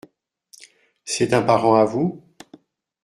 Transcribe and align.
C’est 1.05 1.31
un 1.31 1.43
parent 1.43 1.75
à 1.75 1.85
vous? 1.85 2.23